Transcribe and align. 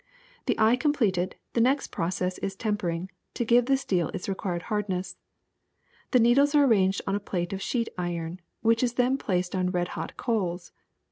*^The 0.47 0.55
eye 0.57 0.75
completed, 0.77 1.35
the 1.53 1.61
next 1.61 1.89
process 1.91 2.39
is 2.39 2.55
tempering, 2.55 3.11
to 3.35 3.45
give 3.45 3.67
the 3.67 3.77
steel 3.77 4.07
its 4.15 4.27
required 4.27 4.63
hardness. 4.63 5.15
The 6.09 6.17
needles 6.19 6.55
are 6.55 6.65
arranged 6.65 7.03
on 7.05 7.13
a 7.13 7.19
plate 7.19 7.53
of 7.53 7.61
sheet 7.61 7.87
iron, 7.99 8.41
which 8.63 8.81
is 8.81 8.93
then 8.93 9.19
placed 9.19 9.53
on 9.55 9.69
red 9.69 9.89
hot 9.89 10.17
coals. 10.17 10.71